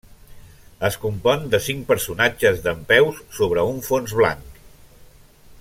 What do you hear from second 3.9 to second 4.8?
fons blanc.